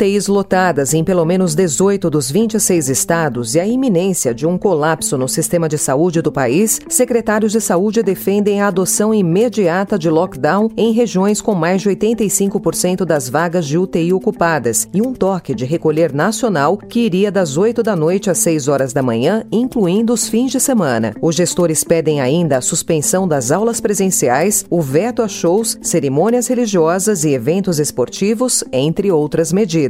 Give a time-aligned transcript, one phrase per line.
[0.00, 5.18] UTIs lotadas em pelo menos 18 dos 26 estados e a iminência de um colapso
[5.18, 10.70] no sistema de saúde do país, secretários de saúde defendem a adoção imediata de lockdown
[10.74, 15.66] em regiões com mais de 85% das vagas de UTI ocupadas e um toque de
[15.66, 20.30] recolher nacional que iria das 8 da noite às 6 horas da manhã, incluindo os
[20.30, 21.14] fins de semana.
[21.20, 27.22] Os gestores pedem ainda a suspensão das aulas presenciais, o veto a shows, cerimônias religiosas
[27.24, 29.89] e eventos esportivos, entre outras medidas.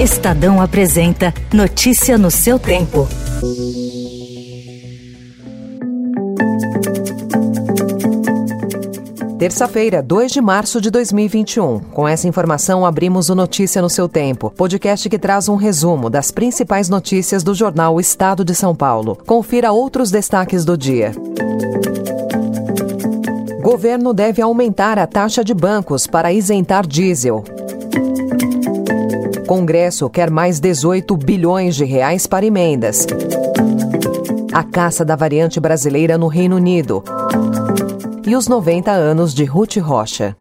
[0.00, 3.06] Estadão apresenta Notícia no seu tempo.
[9.38, 11.78] Terça-feira, 2 de março de 2021.
[11.78, 16.32] Com essa informação, abrimos o Notícia no seu tempo, podcast que traz um resumo das
[16.32, 19.16] principais notícias do jornal Estado de São Paulo.
[19.24, 21.12] Confira outros destaques do dia.
[23.62, 27.44] Governo deve aumentar a taxa de bancos para isentar diesel.
[29.46, 33.06] Congresso quer mais 18 bilhões de reais para emendas.
[34.52, 37.04] A caça da variante brasileira no Reino Unido.
[38.26, 40.34] E os 90 anos de Ruth Rocha.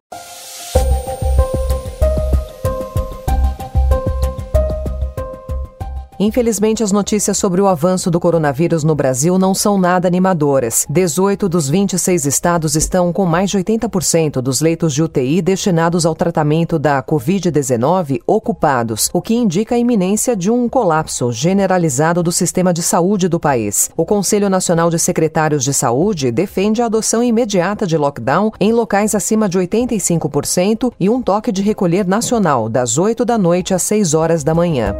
[6.24, 10.86] Infelizmente, as notícias sobre o avanço do coronavírus no Brasil não são nada animadoras.
[10.90, 16.16] 18 dos 26 estados estão com mais de 80% dos leitos de UTI destinados ao
[16.16, 22.74] tratamento da Covid-19 ocupados, o que indica a iminência de um colapso generalizado do sistema
[22.74, 23.90] de saúde do país.
[23.98, 29.14] O Conselho Nacional de Secretários de Saúde defende a adoção imediata de lockdown em locais
[29.14, 34.14] acima de 85% e um toque de recolher nacional das 8 da noite às 6
[34.14, 34.96] horas da manhã.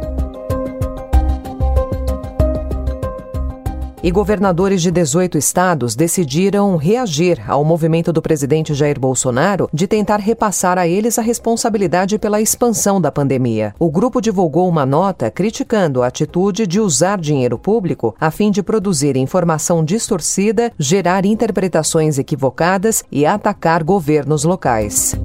[4.04, 10.20] E governadores de 18 estados decidiram reagir ao movimento do presidente Jair Bolsonaro de tentar
[10.20, 13.74] repassar a eles a responsabilidade pela expansão da pandemia.
[13.78, 18.62] O grupo divulgou uma nota criticando a atitude de usar dinheiro público a fim de
[18.62, 25.16] produzir informação distorcida, gerar interpretações equivocadas e atacar governos locais.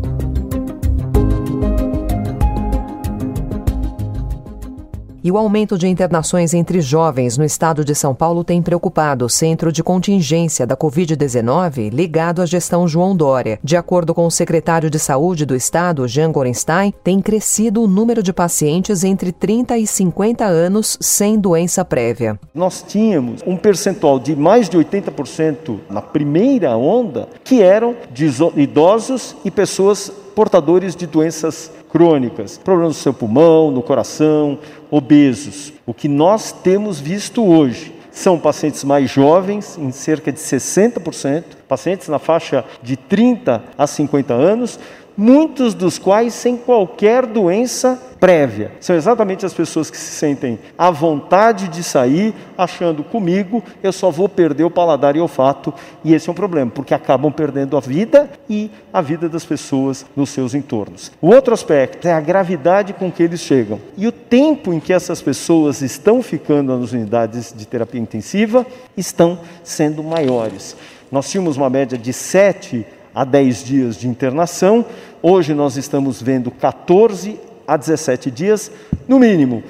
[5.22, 9.30] E o aumento de internações entre jovens no estado de São Paulo tem preocupado o
[9.30, 13.60] Centro de Contingência da Covid-19 ligado à gestão João Dória.
[13.62, 18.24] De acordo com o secretário de Saúde do estado, Jean Gorenstein, tem crescido o número
[18.24, 22.40] de pacientes entre 30 e 50 anos sem doença prévia.
[22.54, 29.36] Nós tínhamos um percentual de mais de 80% na primeira onda que eram de idosos
[29.44, 30.10] e pessoas
[30.40, 35.74] portadores de doenças crônicas, problemas no seu pulmão, no coração, obesos.
[35.86, 42.08] O que nós temos visto hoje são pacientes mais jovens, em cerca de 60%, pacientes
[42.08, 44.80] na faixa de 30 a 50 anos,
[45.20, 48.72] muitos dos quais sem qualquer doença prévia.
[48.80, 54.10] São exatamente as pessoas que se sentem à vontade de sair, achando comigo eu só
[54.10, 55.74] vou perder o paladar e o olfato,
[56.06, 60.06] e esse é um problema, porque acabam perdendo a vida e a vida das pessoas
[60.16, 61.12] nos seus entornos.
[61.22, 64.94] O outro aspecto é a gravidade com que eles chegam e o tempo em que
[64.94, 68.66] essas pessoas estão ficando nas unidades de terapia intensiva
[68.96, 70.78] estão sendo maiores.
[71.12, 72.86] Nós tínhamos uma média de 7
[73.20, 74.86] a 10 dias de internação,
[75.22, 77.38] Hoje nós estamos vendo 14
[77.68, 78.72] a 17 dias,
[79.06, 79.62] no mínimo.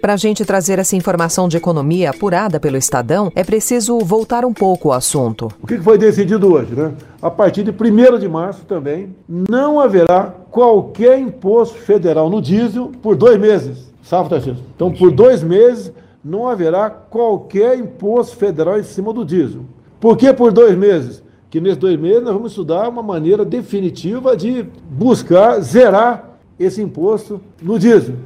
[0.00, 4.52] Para a gente trazer essa informação de economia apurada pelo Estadão, é preciso voltar um
[4.52, 5.48] pouco ao assunto.
[5.62, 6.92] O que foi decidido hoje, né?
[7.22, 13.14] A partir de 1 de março também, não haverá qualquer imposto federal no diesel por
[13.14, 13.86] dois meses.
[14.02, 14.64] Safra, Tarcísio.
[14.74, 15.92] Então, por dois meses,
[16.26, 19.62] não haverá qualquer imposto federal em cima do diesel.
[20.00, 21.22] Por que por dois meses?
[21.48, 27.40] Que nesses dois meses nós vamos estudar uma maneira definitiva de buscar zerar esse imposto
[27.62, 28.16] no diesel.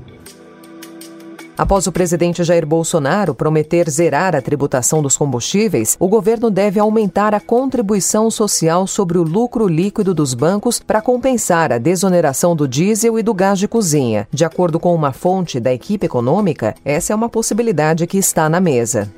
[1.60, 7.35] Após o presidente Jair Bolsonaro prometer zerar a tributação dos combustíveis, o governo deve aumentar
[7.35, 13.19] a contribuição social sobre o lucro líquido dos bancos para compensar a desoneração do diesel
[13.19, 14.26] e do gás de cozinha.
[14.32, 18.58] De acordo com uma fonte da equipe econômica, essa é uma possibilidade que está na
[18.58, 19.12] mesa.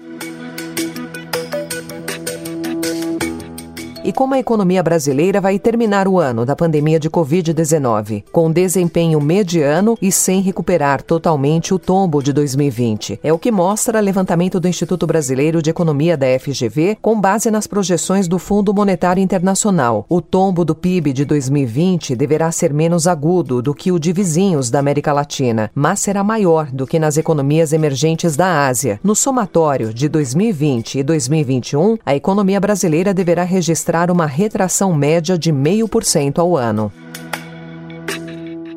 [4.05, 8.25] E como a economia brasileira vai terminar o ano da pandemia de Covid-19?
[8.33, 13.21] Com desempenho mediano e sem recuperar totalmente o tombo de 2020.
[13.23, 17.49] É o que mostra o levantamento do Instituto Brasileiro de Economia da FGV, com base
[17.49, 20.05] nas projeções do Fundo Monetário Internacional.
[20.09, 24.69] O tombo do PIB de 2020 deverá ser menos agudo do que o de vizinhos
[24.69, 28.99] da América Latina, mas será maior do que nas economias emergentes da Ásia.
[29.05, 35.39] No somatório de 2020 e 2021, a economia brasileira deverá registrar registrar uma retração média
[35.39, 36.91] de 0,5% ao ano.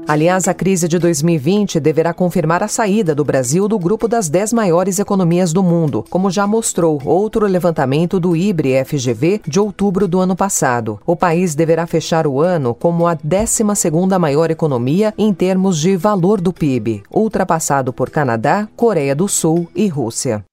[0.07, 4.53] Aliás, a crise de 2020 deverá confirmar a saída do Brasil do grupo das 10
[4.53, 10.35] maiores economias do mundo, como já mostrou outro levantamento do IBRE-FGV de outubro do ano
[10.35, 10.99] passado.
[11.07, 16.39] O país deverá fechar o ano como a 12ª maior economia em termos de valor
[16.39, 20.43] do PIB, ultrapassado por Canadá, Coreia do Sul e Rússia.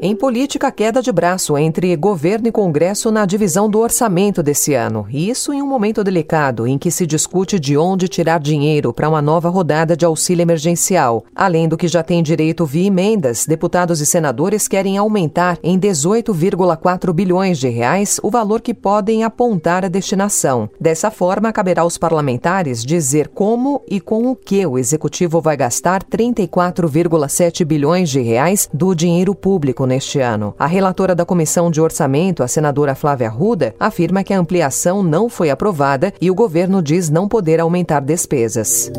[0.00, 5.04] Em política, queda de braço entre governo e Congresso na divisão do orçamento desse ano.
[5.10, 9.20] Isso em um momento delicado em que se discute de onde tirar dinheiro para uma
[9.20, 11.24] nova rodada de auxílio emergencial.
[11.34, 17.12] Além do que já tem direito via emendas, deputados e senadores querem aumentar em 18,4
[17.12, 20.70] bilhões de reais o valor que podem apontar a destinação.
[20.80, 26.04] Dessa forma, caberá aos parlamentares dizer como e com o que o executivo vai gastar
[26.04, 30.54] 34,7 bilhões de reais do dinheiro público neste ano.
[30.58, 35.28] A relatora da Comissão de Orçamento, a senadora Flávia Ruda, afirma que a ampliação não
[35.28, 38.92] foi aprovada e o governo diz não poder aumentar despesas.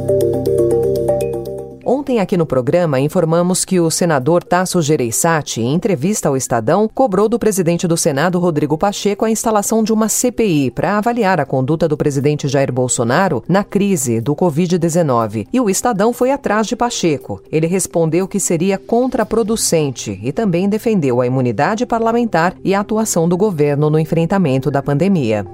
[2.09, 7.29] Ontem, aqui no programa, informamos que o senador Tasso Gereissati, em entrevista ao Estadão, cobrou
[7.29, 11.87] do presidente do Senado, Rodrigo Pacheco, a instalação de uma CPI para avaliar a conduta
[11.87, 15.45] do presidente Jair Bolsonaro na crise do Covid-19.
[15.53, 17.43] E o Estadão foi atrás de Pacheco.
[17.51, 23.37] Ele respondeu que seria contraproducente e também defendeu a imunidade parlamentar e a atuação do
[23.37, 25.45] governo no enfrentamento da pandemia.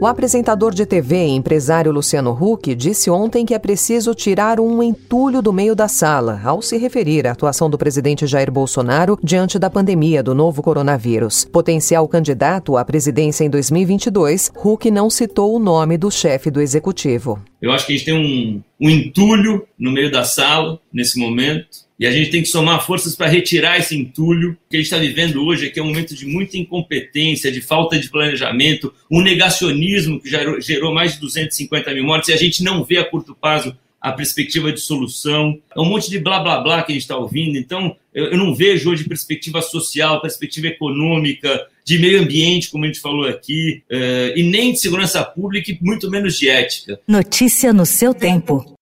[0.00, 4.80] O apresentador de TV e empresário Luciano Huck disse ontem que é preciso tirar um
[4.80, 9.58] entulho do meio da sala ao se referir à atuação do presidente Jair Bolsonaro diante
[9.58, 11.44] da pandemia do novo coronavírus.
[11.46, 17.42] Potencial candidato à presidência em 2022, Huck não citou o nome do chefe do executivo.
[17.60, 21.87] Eu acho que a gente tem um, um entulho no meio da sala nesse momento
[21.98, 24.98] e a gente tem que somar forças para retirar esse entulho que a gente está
[24.98, 30.20] vivendo hoje, que é um momento de muita incompetência, de falta de planejamento, um negacionismo
[30.20, 33.34] que gerou, gerou mais de 250 mil mortes, e a gente não vê a curto
[33.34, 35.58] prazo a perspectiva de solução.
[35.76, 37.58] É um monte de blá blá blá que a gente está ouvindo.
[37.58, 43.00] Então, eu, não vejo hoje perspectiva social, perspectiva econômica, de meio ambiente, como a gente
[43.00, 47.00] falou aqui, uh, e nem de segurança pública, e muito menos de ética.
[47.08, 48.77] Notícia no seu tempo.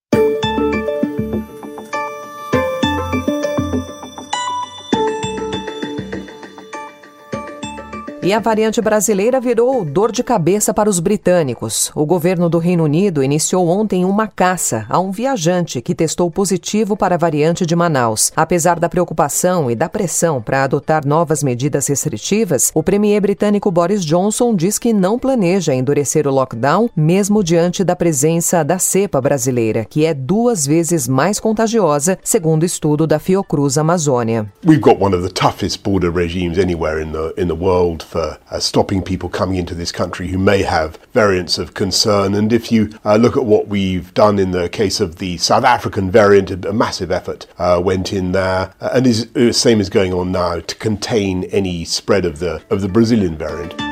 [8.27, 11.93] E a variante brasileira virou dor de cabeça para os britânicos.
[11.95, 16.97] O governo do Reino Unido iniciou ontem uma caça a um viajante que testou positivo
[16.97, 18.33] para a variante de Manaus.
[18.35, 24.05] Apesar da preocupação e da pressão para adotar novas medidas restritivas, o premier britânico Boris
[24.05, 29.85] Johnson diz que não planeja endurecer o lockdown, mesmo diante da presença da cepa brasileira,
[29.85, 34.51] que é duas vezes mais contagiosa, segundo estudo da Fiocruz Amazônia.
[34.67, 38.05] We've got one of the toughest border regimes anywhere in the in the world.
[38.17, 42.35] For uh, stopping people coming into this country who may have variants of concern.
[42.35, 45.65] And if you uh, look at what we've done in the case of the South
[45.65, 49.91] African variant, a massive effort uh, went in there, uh, and is the same is
[49.91, 53.86] going on now to contain any spread of the of the Brazilian variant.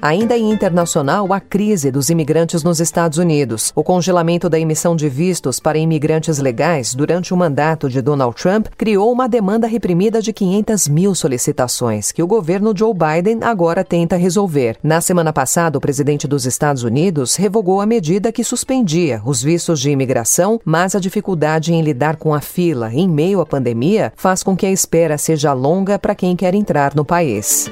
[0.00, 3.72] Ainda em internacional, a crise dos imigrantes nos Estados Unidos.
[3.74, 8.68] O congelamento da emissão de vistos para imigrantes legais durante o mandato de Donald Trump
[8.76, 14.16] criou uma demanda reprimida de 500 mil solicitações, que o governo Joe Biden agora tenta
[14.16, 14.76] resolver.
[14.82, 19.80] Na semana passada, o presidente dos Estados Unidos revogou a medida que suspendia os vistos
[19.80, 24.44] de imigração, mas a dificuldade em lidar com a fila em meio à pandemia faz
[24.44, 27.68] com que a espera seja longa para quem quer entrar no país.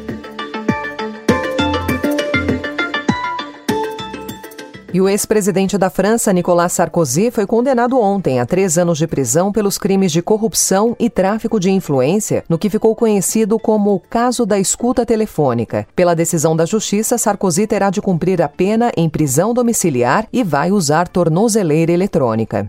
[4.97, 9.53] E o ex-presidente da França, Nicolas Sarkozy, foi condenado ontem a três anos de prisão
[9.53, 14.47] pelos crimes de corrupção e tráfico de influência, no que ficou conhecido como o caso
[14.47, 15.87] da escuta telefônica.
[15.95, 20.73] Pela decisão da Justiça, Sarkozy terá de cumprir a pena em prisão domiciliar e vai
[20.73, 22.67] usar tornozeleira eletrônica.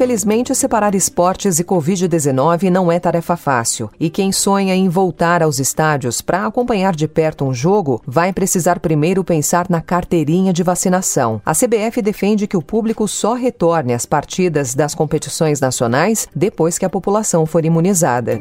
[0.00, 3.90] Infelizmente, separar esportes e Covid-19 não é tarefa fácil.
[4.00, 8.80] E quem sonha em voltar aos estádios para acompanhar de perto um jogo vai precisar
[8.80, 11.42] primeiro pensar na carteirinha de vacinação.
[11.44, 16.86] A CBF defende que o público só retorne às partidas das competições nacionais depois que
[16.86, 18.40] a população for imunizada.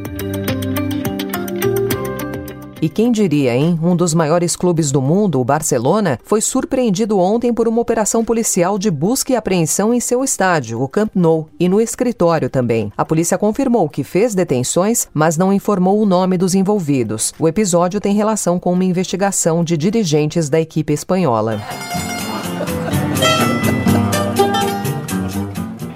[2.81, 3.77] E quem diria, hein?
[3.83, 8.79] Um dos maiores clubes do mundo, o Barcelona, foi surpreendido ontem por uma operação policial
[8.79, 12.89] de busca e apreensão em seu estádio, o Camp Nou, e no escritório também.
[12.95, 17.33] A polícia confirmou que fez detenções, mas não informou o nome dos envolvidos.
[17.37, 21.61] O episódio tem relação com uma investigação de dirigentes da equipe espanhola.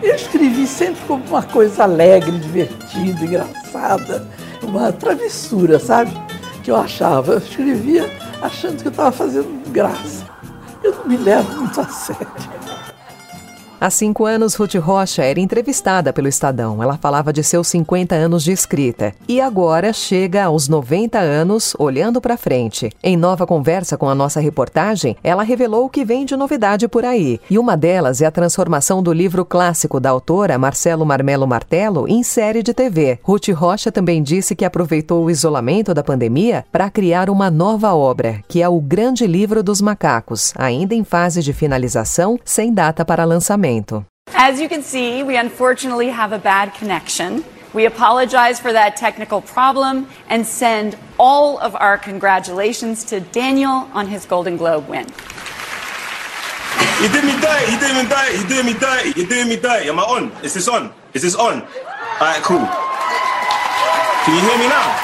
[0.01, 4.27] Eu escrevi sempre como uma coisa alegre, divertida, engraçada,
[4.61, 6.11] uma travessura, sabe?
[6.63, 7.34] Que eu achava.
[7.34, 8.10] Eu escrevia
[8.41, 10.25] achando que eu estava fazendo graça.
[10.84, 12.27] Eu não me levo muito a sério.
[13.83, 16.81] Há cinco anos, Ruth Rocha era entrevistada pelo Estadão.
[16.81, 19.13] Ela falava de seus 50 anos de escrita.
[19.27, 22.89] E agora chega aos 90 anos, olhando para frente.
[23.03, 27.03] Em nova conversa com a nossa reportagem, ela revelou o que vem de novidade por
[27.03, 27.41] aí.
[27.49, 32.23] E uma delas é a transformação do livro clássico da autora Marcelo Marmelo Martelo em
[32.23, 33.19] série de TV.
[33.21, 38.39] Ruth Rocha também disse que aproveitou o isolamento da pandemia para criar uma nova obra,
[38.47, 43.25] que é o Grande Livro dos Macacos, ainda em fase de finalização, sem data para
[43.25, 43.73] lançamento.
[44.34, 47.44] As you can see, we unfortunately have a bad connection.
[47.74, 54.08] We apologize for that technical problem and send all of our congratulations to Daniel on
[54.08, 55.08] his Golden Globe win.
[57.01, 59.56] You did me dirty, you did me dirty, you did me dirty, you did me
[59.58, 59.89] dirty.
[59.89, 60.32] Am I on?
[60.44, 60.94] Is this on?
[61.13, 61.62] Is this on?
[62.22, 62.65] Alright, cool.
[64.24, 65.02] Can you hear me now?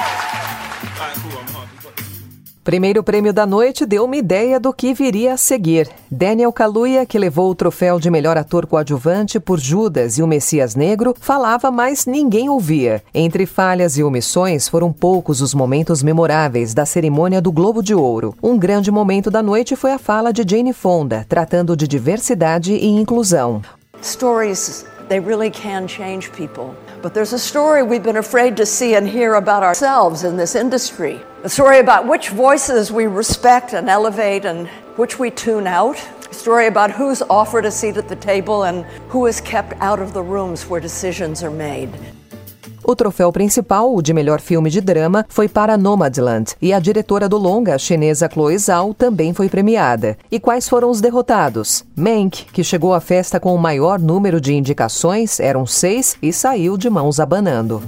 [2.70, 5.90] Primeiro prêmio da noite deu uma ideia do que viria a seguir.
[6.12, 10.76] Daniel Kaluuya, que levou o troféu de melhor ator coadjuvante por Judas e o Messias
[10.76, 13.02] Negro, falava, mas ninguém ouvia.
[13.12, 18.36] Entre falhas e omissões, foram poucos os momentos memoráveis da cerimônia do Globo de Ouro.
[18.44, 22.86] Um grande momento da noite foi a fala de Jane Fonda, tratando de diversidade e
[22.86, 23.64] inclusão.
[24.00, 26.76] Stories, they really can change people.
[27.02, 30.54] But there's a story we've been afraid to see and hear about ourselves in this
[30.54, 31.22] industry.
[31.44, 35.96] A story about which voices we respect and elevate and which we tune out.
[36.30, 40.02] A story about who's offered a seat at the table and who is kept out
[40.02, 41.90] of the rooms where decisions are made.
[42.90, 47.30] O troféu principal, o de melhor filme de drama, foi para Nomadland, e a diretora
[47.30, 50.18] do longa, a chinesa Chloe Zhao, também foi premiada.
[50.32, 51.86] E quais foram os derrotados?
[51.96, 56.76] Mank, que chegou à festa com o maior número de indicações, eram seis, e saiu
[56.78, 57.80] de mãos abanando.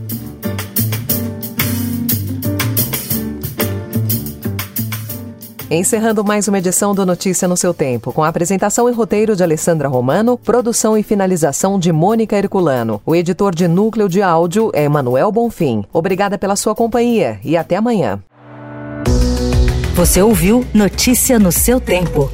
[5.74, 9.42] Encerrando mais uma edição do Notícia no seu tempo, com a apresentação e roteiro de
[9.42, 13.02] Alessandra Romano, produção e finalização de Mônica Herculano.
[13.06, 15.86] O editor de núcleo de áudio é Manuel Bonfim.
[15.94, 18.22] Obrigada pela sua companhia e até amanhã.
[19.96, 22.30] Você ouviu Notícia no seu tempo.